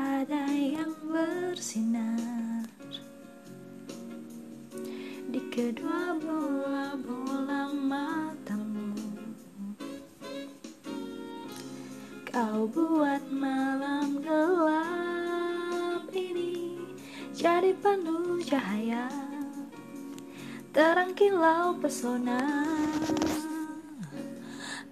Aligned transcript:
ada 0.00 0.48
yang 0.48 0.96
bersinar 1.04 2.64
di 5.28 5.40
kedua 5.52 6.16
bola-bola 6.16 7.68
matamu. 7.68 8.96
Kau 12.24 12.64
buat 12.72 13.20
malam 13.28 14.24
gelap 14.24 16.08
ini 16.16 16.80
jadi 17.36 17.76
penuh 17.76 18.40
cahaya, 18.40 19.04
terang 20.72 21.12
kilau 21.12 21.76
pesona. 21.76 22.40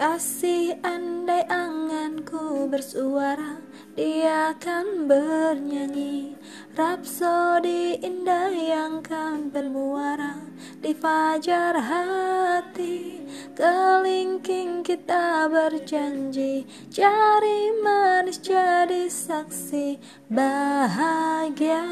Kasih 0.00 0.80
andai 0.80 1.44
anganku 1.52 2.64
bersuara 2.72 3.60
Dia 3.92 4.56
akan 4.56 5.04
bernyanyi. 5.04 6.40
Rapsodi 6.72 8.00
indah 8.00 8.48
yang 8.48 9.04
kan 9.04 9.52
bermuara 9.52 10.40
Di 10.80 10.96
fajar 10.96 11.76
hati 11.76 13.28
Kelingking 13.52 14.80
kita 14.88 15.52
berjanji. 15.52 16.64
Cari 16.88 17.68
manis 17.84 18.40
jadi 18.40 19.04
saksi 19.04 20.00
Bahagia 20.32 21.84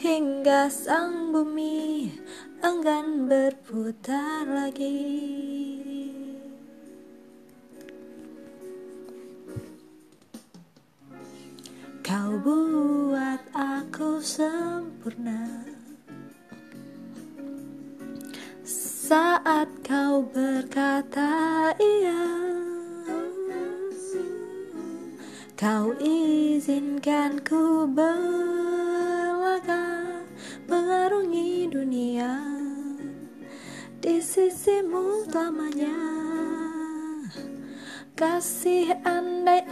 Hingga 0.00 0.72
sang 0.72 1.36
bumi 1.36 2.16
enggan 2.64 3.28
berputar 3.28 4.48
lagi 4.48 5.79
Kau 12.10 12.42
buat 12.42 13.38
aku 13.54 14.18
sempurna. 14.18 15.62
Saat 18.66 19.70
kau 19.86 20.26
berkata 20.26 21.70
iya 21.78 22.26
Kau 25.54 25.94
izinkan 26.02 27.38
ku 27.46 27.86
berlaga 27.86 30.02
Mengarungi 30.66 31.70
dunia. 31.70 32.42
Di 34.02 34.18
sisimu 34.18 35.30
selamanya 35.30 35.94
Kasih 38.18 38.98
andai 39.06 39.62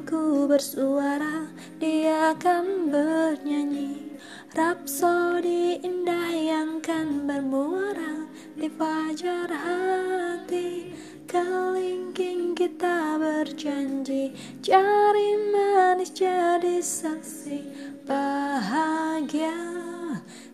anganku 0.00 0.48
bersuara 0.48 1.44
Dia 1.76 2.32
akan 2.32 2.88
bernyanyi. 2.88 4.16
Rapsodi 4.56 5.76
indah 5.84 6.32
yang 6.32 6.80
kan 6.80 7.28
bermuara 7.28 8.24
Di 8.56 8.72
fajar 8.72 9.52
hati 9.52 10.96
Kelingking 11.28 12.56
kita 12.56 13.20
berjanji. 13.20 14.32
Cari 14.64 15.30
manis 15.52 16.16
jadi 16.16 16.80
saksi 16.80 17.60
Bahagia 18.08 19.52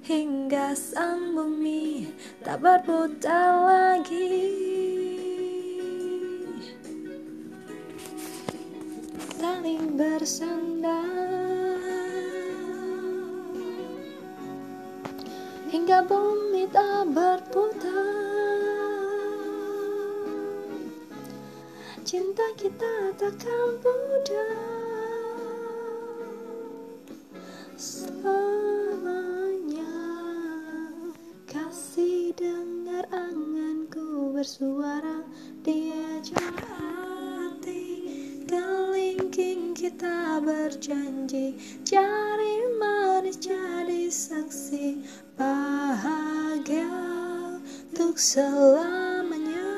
Hingga 0.07 0.75
sang 0.75 1.35
bumi 1.35 2.11
tak 2.43 2.63
berputar 2.63 3.59
lagi 3.67 4.86
saling 9.67 9.99
bersandar 9.99 11.11
hingga 15.75 16.07
bumi 16.07 16.71
tak 16.71 17.11
berputar. 17.11 18.15
Cinta 22.07 22.47
kita 22.55 23.11
takkan 23.19 23.83
pudar. 23.83 24.55
Selamanya 27.75 28.39
kasih 31.51 32.31
dengar 32.39 33.03
anganku 33.11 34.31
bersuara 34.31 35.06
kita 39.77 40.41
berjanji 40.41 41.53
Cari 41.85 42.81
manis 42.81 43.37
jadi 43.37 44.09
saksi 44.09 45.05
Bahagia 45.37 46.89
untuk 47.93 48.17
selamanya. 48.17 49.69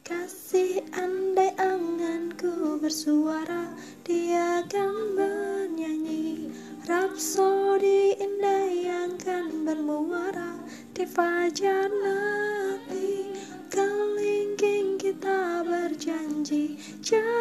Kasih 0.00 0.80
andai 0.96 1.52
anganku 1.60 2.80
bersuara 2.80 3.76
Dia 4.00 4.64
akan 4.64 4.96
bernyanyi. 5.12 6.48
Rapsodi 6.88 8.16
indah 8.16 8.64
yang 8.72 9.12
kan 9.20 9.68
bermuara 9.68 10.56
Di 10.96 11.04
fajar 11.04 11.92
nanti 11.92 13.36
Kelingking 13.68 14.96
kita 14.96 15.68
berjanji 15.68 16.80
Cari 17.04 17.37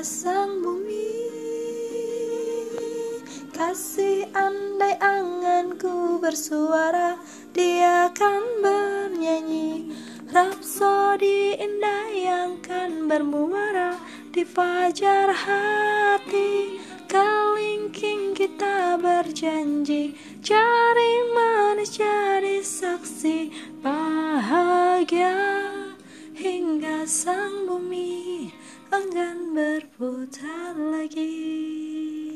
sang 0.00 0.64
bumi 0.64 1.12
Kasih 3.52 4.24
andai 4.32 4.96
anganku 4.96 6.16
bersuara 6.16 7.20
Dia 7.52 8.08
akan 8.08 8.64
bernyanyi. 8.64 9.92
Rapsodi 10.32 11.60
indah 11.60 12.08
yang 12.16 12.64
kan 12.64 13.12
bermuara 13.12 14.00
Di 14.32 14.40
fajar 14.48 15.36
hati 15.36 16.80
Kelingking 17.04 18.32
kita 18.32 18.96
berjanji. 18.96 20.16
Cari 20.40 21.12
manis 21.36 22.00
jadi 22.00 22.64
saksi 22.64 23.52
Bahagia 23.84 25.69
Hingga 26.40 27.04
sang 27.04 27.68
bumi 27.68 28.48
enggan 28.88 29.52
berputar 29.52 30.72
lagi 30.72 32.29